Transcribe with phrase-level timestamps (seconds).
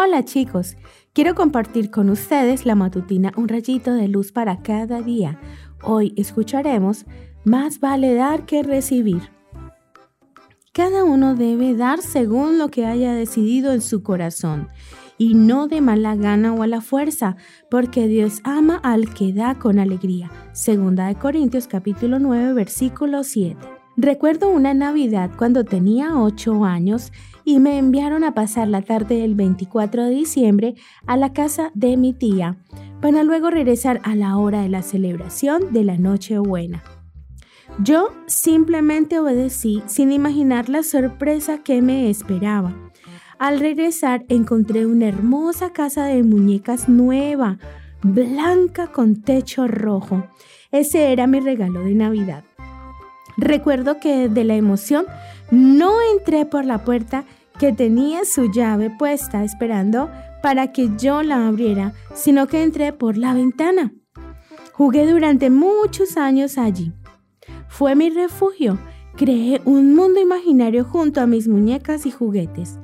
[0.00, 0.76] Hola chicos,
[1.12, 5.40] quiero compartir con ustedes la matutina Un rayito de luz para cada día.
[5.82, 7.04] Hoy escucharemos
[7.44, 9.22] Más vale dar que recibir.
[10.72, 14.68] Cada uno debe dar según lo que haya decidido en su corazón
[15.18, 17.34] y no de mala gana o a la fuerza,
[17.68, 20.30] porque Dios ama al que da con alegría.
[20.52, 23.77] Segunda de Corintios capítulo 9 versículo 7.
[24.00, 27.10] Recuerdo una Navidad cuando tenía 8 años
[27.44, 30.76] y me enviaron a pasar la tarde del 24 de diciembre
[31.08, 32.58] a la casa de mi tía,
[33.00, 36.84] para luego regresar a la hora de la celebración de la Nochebuena.
[37.82, 42.76] Yo simplemente obedecí sin imaginar la sorpresa que me esperaba.
[43.40, 47.58] Al regresar encontré una hermosa casa de muñecas nueva,
[48.04, 50.24] blanca con techo rojo.
[50.70, 52.44] Ese era mi regalo de Navidad.
[53.38, 55.06] Recuerdo que de la emoción
[55.52, 57.24] no entré por la puerta
[57.58, 60.10] que tenía su llave puesta esperando
[60.42, 63.92] para que yo la abriera, sino que entré por la ventana.
[64.72, 66.92] Jugué durante muchos años allí.
[67.68, 68.78] Fue mi refugio.
[69.16, 72.78] Creé un mundo imaginario junto a mis muñecas y juguetes.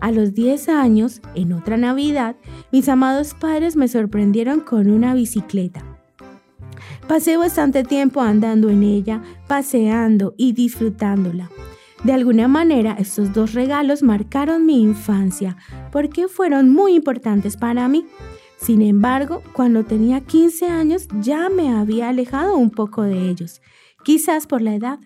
[0.00, 2.36] A los 10 años, en otra Navidad,
[2.72, 5.89] mis amados padres me sorprendieron con una bicicleta.
[7.08, 11.50] Pasé bastante tiempo andando en ella, paseando y disfrutándola.
[12.04, 15.58] De alguna manera, estos dos regalos marcaron mi infancia
[15.92, 18.06] porque fueron muy importantes para mí.
[18.56, 23.60] Sin embargo, cuando tenía 15 años ya me había alejado un poco de ellos,
[24.02, 24.98] quizás por la edad.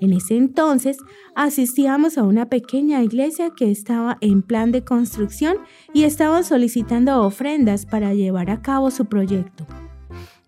[0.00, 0.98] En ese entonces
[1.34, 5.58] asistíamos a una pequeña iglesia que estaba en plan de construcción
[5.94, 9.66] y estaban solicitando ofrendas para llevar a cabo su proyecto.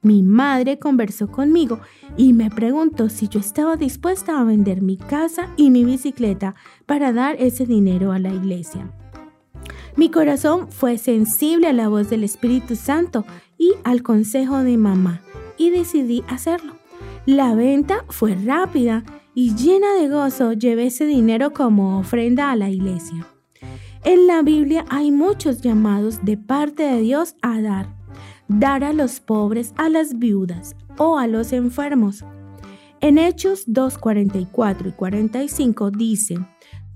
[0.05, 1.81] Mi madre conversó conmigo
[2.19, 7.15] y me preguntó si yo estaba dispuesta a vender mi casa y mi bicicleta para
[7.15, 8.93] dar ese dinero a la iglesia.
[9.97, 13.25] Mi corazón fue sensible a la voz del Espíritu Santo
[13.57, 15.23] y al consejo de mamá
[15.57, 16.75] y decidí hacerlo.
[17.25, 19.05] La venta fue rápida
[19.35, 23.27] y llena de gozo llevé ese dinero como ofrenda a la iglesia.
[24.05, 27.94] En la Biblia hay muchos llamados de parte de Dios a dar
[28.49, 32.25] dar a los pobres, a las viudas o a los enfermos.
[33.01, 36.39] En Hechos 2.44 y 45 dice,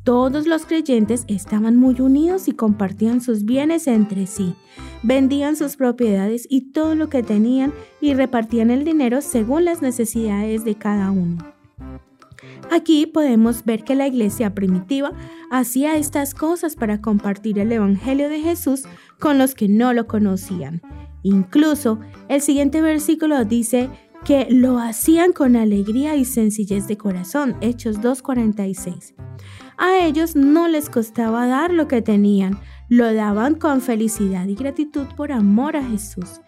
[0.04, 4.54] todos los creyentes estaban muy unidos y compartían sus bienes entre sí,
[5.02, 10.64] vendían sus propiedades y todo lo que tenían y repartían el dinero según las necesidades
[10.64, 11.57] de cada uno.
[12.70, 15.12] Aquí podemos ver que la iglesia primitiva
[15.50, 18.84] hacía estas cosas para compartir el Evangelio de Jesús
[19.18, 20.82] con los que no lo conocían
[21.22, 23.90] Incluso el siguiente versículo dice
[24.24, 29.14] que lo hacían con alegría y sencillez de corazón, Hechos 2.46.
[29.76, 35.06] A ellos no les costaba dar lo que tenían, lo daban con felicidad y gratitud
[35.16, 36.40] por amor a Jesús.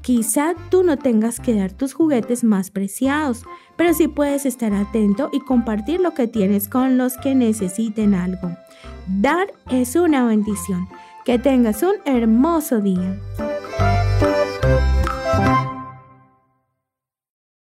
[0.00, 3.44] Quizá tú no tengas que dar tus juguetes más preciados,
[3.76, 8.50] pero sí puedes estar atento y compartir lo que tienes con los que necesiten algo.
[9.06, 10.88] Dar es una bendición.
[11.24, 13.20] Que tengas un hermoso día.